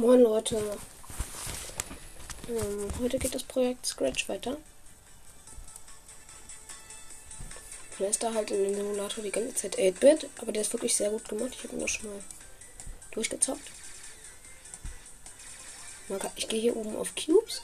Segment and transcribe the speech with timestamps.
[0.00, 0.78] Moin Leute.
[2.48, 4.56] Ähm, heute geht das Projekt Scratch weiter.
[7.98, 10.94] Man ist da halt in dem Simulator die ganze Zeit 8-Bit, aber der ist wirklich
[10.94, 11.50] sehr gut gemacht.
[11.52, 12.22] Ich habe ihn doch schon mal
[13.10, 13.72] durchgezockt.
[16.36, 17.62] Ich gehe hier oben auf Cubes.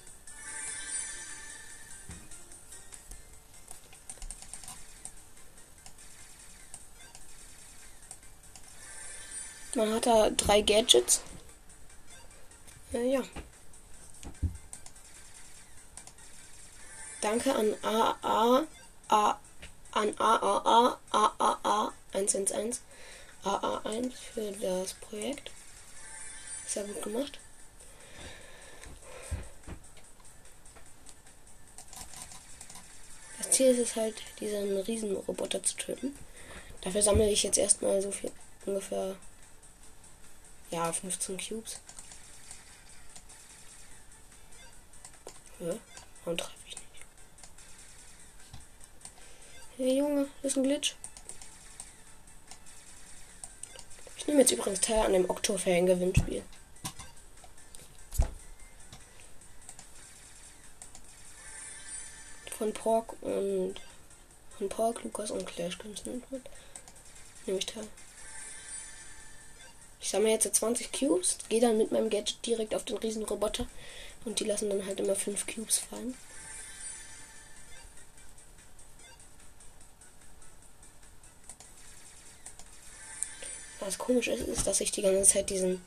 [9.77, 11.21] Man hat da drei Gadgets.
[12.95, 13.23] Äh, ja.
[17.21, 18.67] Danke an AA
[19.09, 19.39] A
[19.91, 22.81] an AAA AAA 111
[23.45, 25.51] AA1 für das Projekt.
[26.67, 27.41] Sehr gut gemacht.
[33.39, 36.17] Das Ziel ist es halt, diesen Riesenroboter zu töten.
[36.83, 38.31] Dafür sammle ich jetzt erstmal so viel
[38.67, 39.17] ungefähr
[40.71, 41.81] ja, 15 Cubes.
[45.65, 45.75] Ja,
[46.25, 46.87] warum treffe ich nicht?
[49.79, 50.95] Hey Junge, das ist ein Glitch.
[54.19, 56.43] Ich nehme jetzt übrigens teil an dem Oktoferien-Gewinnspiel.
[62.59, 63.77] Von Pork und
[64.59, 65.79] von Pork, Lukas und Clash
[67.47, 67.89] Nehme ich teil.
[69.99, 73.67] Ich sammle jetzt 20 Cubes, gehe dann mit meinem Gadget direkt auf den Riesenroboter
[74.25, 76.15] und die lassen dann halt immer 5 Cubes fallen.
[83.81, 85.85] Was komisch ist, ist, dass ich die ganze Zeit diesen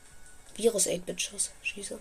[0.55, 1.31] Virus 8-Bit
[1.63, 1.99] schieße.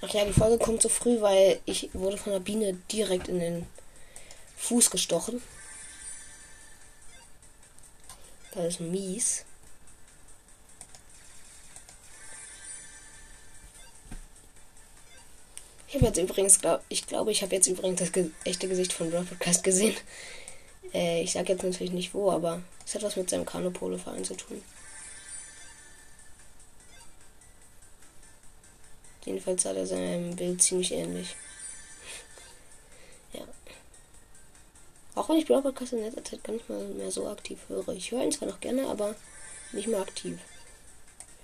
[0.00, 3.40] Ach ja, die Folge kommt so früh, weil ich wurde von der Biene direkt in
[3.40, 3.66] den
[4.56, 5.42] Fuß gestochen.
[8.54, 9.44] Das ist mies.
[15.92, 18.94] Ich habe jetzt übrigens, glaub, ich glaube, ich habe jetzt übrigens das ge echte Gesicht
[18.94, 19.94] von Brawl Podcast gesehen.
[20.94, 24.34] Äh, ich sage jetzt natürlich nicht wo, aber es hat was mit seinem Kanopole-Verein zu
[24.34, 24.62] tun.
[29.24, 31.34] Jedenfalls sah er seinem Bild ziemlich ähnlich.
[35.14, 37.88] Auch wenn ich Brawl Podcast in letzter Zeit gar nicht mal mehr so aktiv höre.
[37.90, 39.14] Ich höre ihn zwar noch gerne, aber
[39.72, 40.38] nicht mehr aktiv.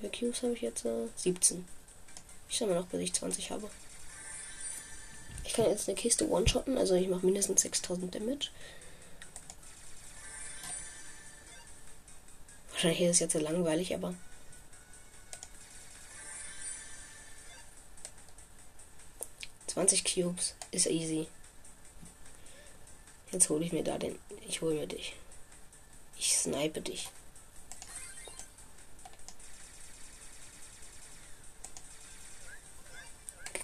[0.00, 0.84] Wie viele Cubes habe ich jetzt?
[0.84, 1.66] Äh, 17.
[2.50, 3.70] Ich schaue mal noch, bis ich 20 habe.
[5.48, 8.50] Ich kann jetzt eine Kiste one-shotten, also ich mache mindestens 6000 Damage.
[12.70, 14.14] Wahrscheinlich ist es jetzt so langweilig, aber.
[19.66, 21.26] Zwanzig Cubes ist easy.
[23.32, 24.18] Jetzt hole ich mir da den.
[24.46, 25.16] Ich hole mir dich.
[26.18, 27.08] Ich snipe dich.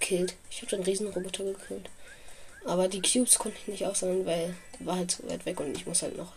[0.05, 0.35] Gekillt.
[0.51, 1.89] Ich habe den Riesenroboter gekillt.
[2.67, 5.87] Aber die Cubes konnte ich nicht aussammeln, weil war halt zu weit weg und ich
[5.87, 6.35] muss halt noch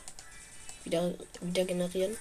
[0.86, 2.16] wieder, wieder generieren.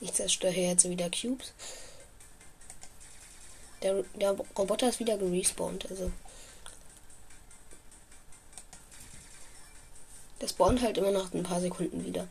[0.00, 1.52] Ich zerstöre jetzt wieder Cubes.
[3.82, 6.10] Der, der Roboter ist wieder gerespawnt, also.
[10.52, 12.28] Spawnt halt immer nach ein paar Sekunden wieder.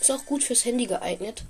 [0.00, 1.44] Ist auch gut fürs Handy geeignet.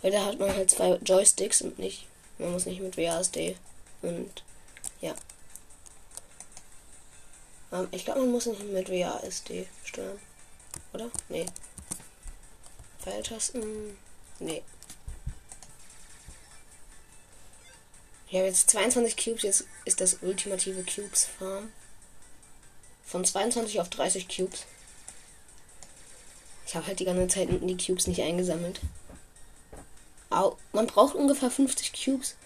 [0.00, 2.06] Weil da hat man halt zwei Joysticks und nicht.
[2.38, 3.56] Man muss nicht mit WASD.
[4.02, 4.44] Und
[5.00, 5.14] ja.
[7.72, 10.18] Ähm, ich glaube, man muss nicht mit WASD steuern.
[10.92, 11.10] Oder?
[11.28, 11.46] Nee.
[13.00, 13.96] Pfeiltasten.
[14.40, 14.62] Nee.
[18.28, 21.72] Ich habe jetzt 22 Cubes, jetzt ist das ultimative Cubes Farm.
[23.04, 24.66] Von 22 auf 30 Cubes.
[26.66, 28.80] Ich habe halt die ganze Zeit die Cubes nicht eingesammelt.
[30.72, 32.36] Man braucht ungefähr 50 Cubes,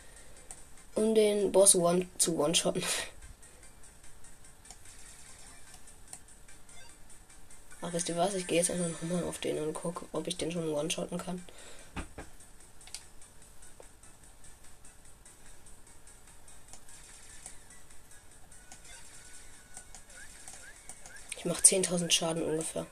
[0.94, 2.84] um den Boss one zu one-shotten.
[7.92, 8.34] Wisst ihr was?
[8.34, 11.44] Ich gehe jetzt einfach nochmal auf den und gucke, ob ich den schon one-shotten kann.
[21.36, 22.86] Ich mache 10.000 Schaden ungefähr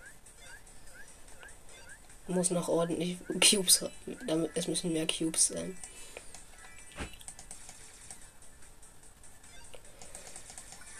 [2.31, 3.93] muss noch ordentlich Cubes haben.
[4.27, 5.77] Damit, es müssen mehr Cubes sein.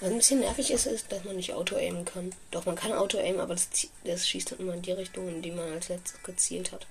[0.01, 2.35] Was ein bisschen nervig ist, ist, dass man nicht Auto-Aimen kann.
[2.51, 3.69] Doch, man kann Auto-Aimen, aber das,
[4.05, 6.87] das schießt dann immer in die Richtung, in die man als letztes gezielt hat.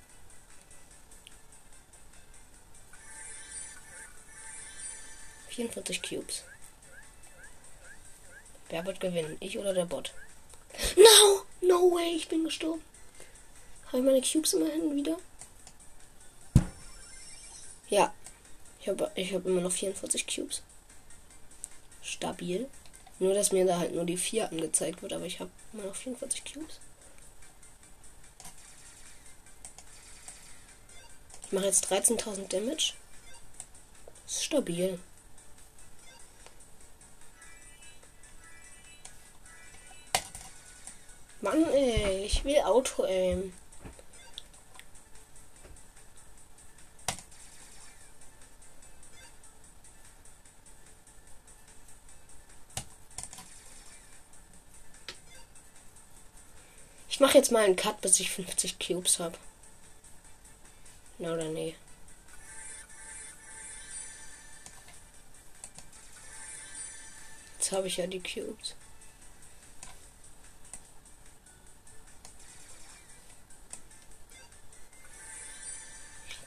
[5.47, 6.43] Vierundvierzig Cubes.
[8.69, 9.37] Wer wird gewinnen?
[9.39, 10.13] Ich oder der Bot?
[10.95, 11.41] No!
[11.61, 12.83] No way, ich bin gestorben.
[13.87, 15.17] Habe ich meine Cubes immerhin wieder?
[17.89, 18.13] Ja.
[18.79, 20.61] Ich habe ich hab immer noch 44 Cubes.
[22.03, 22.69] Stabil.
[23.19, 25.95] Nur, dass mir da halt nur die 4 angezeigt wird, aber ich habe immer noch
[25.95, 26.79] 44 Cubes.
[31.45, 32.93] Ich mache jetzt 13.000 Damage.
[34.25, 34.99] Ist stabil.
[41.41, 43.53] Mann, ey, ich will Auto-Aim.
[57.29, 59.37] Mache jetzt mal einen Cut, bis ich 50 Cubes habe.
[61.19, 61.75] Na oder nee?
[67.59, 68.73] Jetzt habe ich ja die Cubes.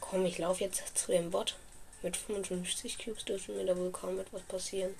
[0.00, 1.56] Komm, ich laufe jetzt zu dem Bot.
[2.02, 4.96] Mit 55 Cubes dürfte mir da wohl kaum etwas passieren.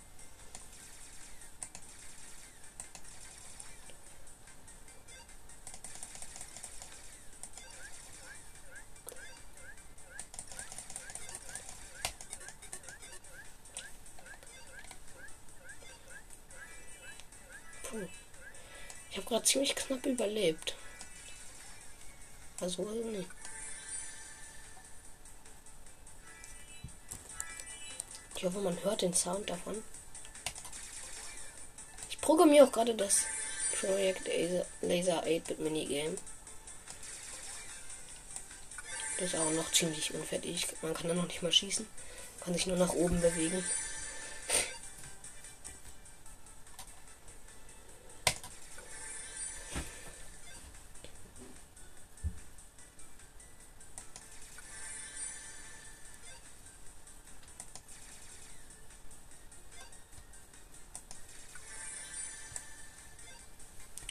[17.93, 18.09] Puh.
[19.11, 20.75] Ich habe gerade ziemlich knapp überlebt.
[22.59, 23.29] Also, nicht.
[28.35, 29.85] Ich hoffe, man hört den Sound davon.
[32.09, 33.27] Ich programmiere auch gerade das
[33.79, 34.27] Projekt
[34.81, 36.17] Laser 8-Bit Minigame.
[39.19, 40.67] Das ist auch noch ziemlich unfertig.
[40.81, 41.87] Man kann da noch nicht mal schießen.
[42.41, 43.63] Kann sich nur nach oben bewegen.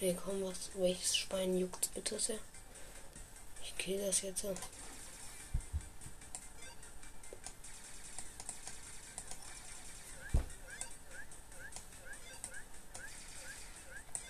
[0.01, 2.39] Okay, komm, was, welches Schwein juckt bitte sehr?
[3.61, 4.43] Ich kill das jetzt.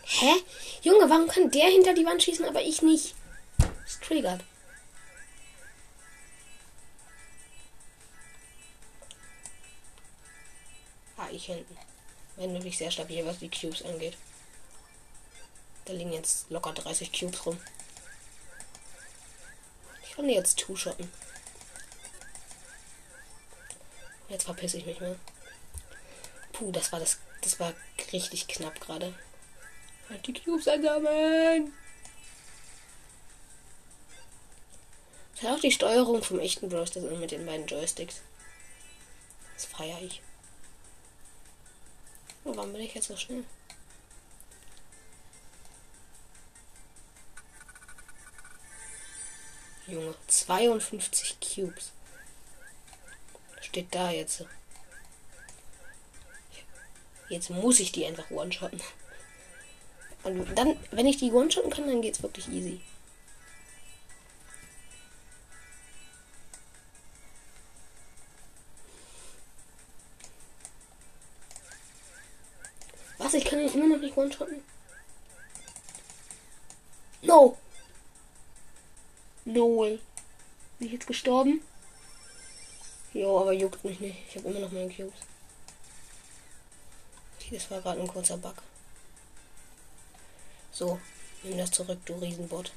[0.04, 0.34] Hä?
[0.82, 3.16] Junge, warum kann der hinter die Wand schießen, aber ich nicht?
[3.86, 4.44] Es triggert.
[11.16, 11.78] Ah, ich hinten.
[12.36, 14.18] Wenn wirklich sehr stabil, was die Cubes angeht.
[15.92, 17.60] Da liegen jetzt locker 30 Cubes rum.
[20.06, 21.12] Ich kann die jetzt two-shotten.
[24.30, 25.20] Jetzt verpisse ich mich mal.
[26.54, 27.18] Puh, das war das.
[27.42, 27.74] Das war
[28.14, 29.14] richtig knapp gerade.
[30.08, 31.74] Halt die Cubes einsammeln!
[35.36, 36.96] Das hat auch die Steuerung vom echten Bros.
[36.96, 38.22] mit den beiden Joysticks.
[39.56, 40.22] Das feiere ich.
[42.46, 43.44] Warum bin ich jetzt so schnell?
[49.92, 51.92] Junge, 52 Cubes.
[53.60, 54.46] Steht da jetzt.
[57.28, 58.82] Jetzt muss ich die einfach one-shotten.
[60.24, 62.80] Und dann, wenn ich die one-shotten kann, dann geht's wirklich easy.
[73.18, 73.34] Was?
[73.34, 74.64] Ich kann ihn immer noch nicht one-shotten?
[77.24, 77.58] No!
[79.46, 80.00] Lol.
[80.78, 81.62] Bin ich jetzt gestorben?
[83.14, 84.18] Jo, aber juckt mich nicht.
[84.30, 85.14] Ich habe immer noch meinen Cubes.
[87.52, 88.56] Das war gerade ein kurzer Bug.
[90.72, 91.00] So,
[91.44, 92.72] nimm das zurück, du Riesenbot.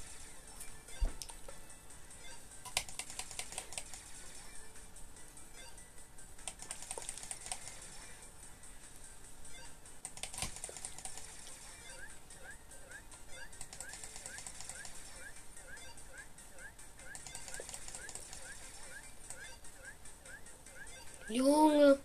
[21.29, 21.99] Junge.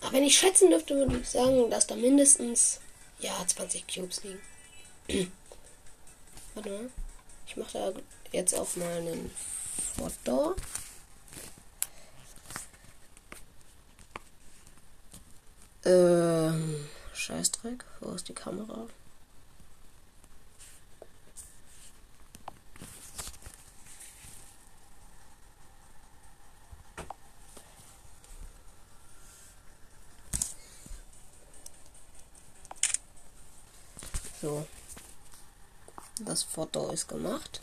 [0.00, 2.80] Aber wenn ich schätzen dürfte, würde ich sagen, dass da mindestens
[3.18, 4.40] ja 20 Cubes liegen.
[6.54, 6.90] Warte mal.
[7.46, 7.92] Ich mache da
[8.32, 9.30] jetzt auch mal einen
[9.96, 10.56] Foto.
[15.84, 17.84] Ähm, Scheißdreck.
[18.00, 18.86] Wo ist die Kamera?
[34.46, 34.64] So.
[36.20, 37.60] Das Foto ist gemacht.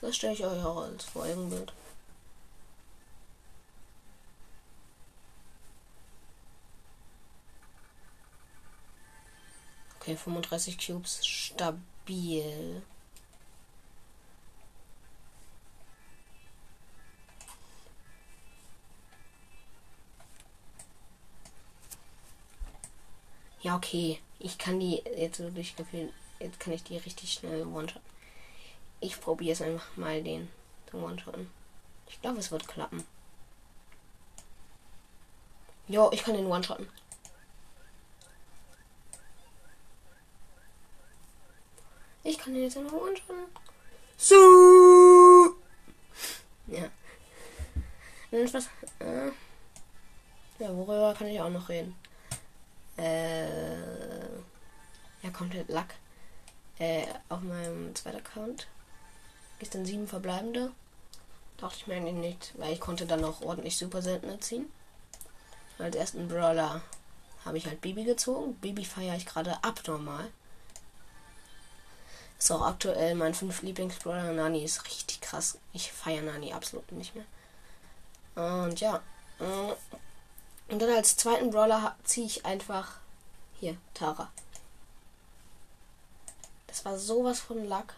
[0.00, 1.74] Das stelle ich euch auch als Folgenbild.
[10.00, 12.80] Okay, 35 Cubes stabil.
[23.60, 24.20] Ja, okay.
[24.38, 26.12] Ich kann die jetzt wirklich gefühlt.
[26.38, 28.00] Jetzt kann ich die richtig schnell one-shot.
[29.00, 30.48] Ich probiere es einfach mal den,
[30.92, 31.50] den One-Shotten.
[32.08, 33.04] Ich glaube, es wird klappen.
[35.86, 36.88] Jo, ich kann den One-Shotten.
[42.24, 43.44] Ich kann den jetzt einfach One-Shotten.
[44.16, 45.54] So.
[46.66, 46.90] Ja.
[48.30, 48.66] Und was?
[48.98, 49.28] Äh,
[50.58, 51.94] ja, worüber kann ich auch noch reden?
[52.98, 54.28] Äh,
[55.22, 55.94] ja, komplett Lack.
[56.78, 58.66] Äh, auf meinem zweiten Account
[59.60, 60.72] ist dann sieben verbleibende.
[61.56, 64.70] Dachte ich mir eigentlich nicht, weil ich konnte dann auch ordentlich super seltener ziehen.
[65.78, 66.82] Als ersten Brawler
[67.44, 68.54] habe ich halt Bibi gezogen.
[68.56, 70.30] Bibi feiere ich gerade abnormal.
[72.38, 74.32] Ist auch aktuell mein fünf Lieblingsbrawler.
[74.32, 75.58] Nani ist richtig krass.
[75.72, 77.24] Ich feiere Nani absolut nicht mehr.
[78.36, 79.02] Und ja.
[79.40, 79.74] Äh,
[80.68, 82.98] und dann als zweiten Brawler ziehe ich einfach
[83.58, 84.30] hier, Tara.
[86.66, 87.94] Das war sowas von Lack.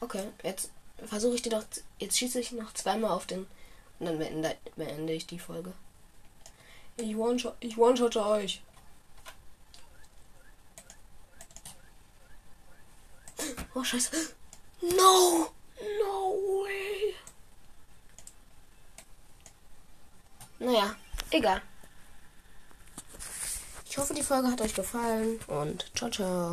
[0.00, 0.70] Okay, jetzt
[1.04, 1.64] versuche ich die doch.
[1.98, 3.46] Jetzt schieße ich noch zweimal auf den.
[3.98, 5.72] Und dann beende, beende ich die Folge.
[6.96, 8.62] Ich one-shot, ich one-shotte euch.
[13.74, 14.34] Oh, scheiße.
[14.82, 16.32] No
[16.64, 17.14] way!
[20.76, 20.94] Naja,
[21.30, 21.62] egal.
[23.88, 26.44] Ich hoffe, die Folge hat euch gefallen und ciao, ciao.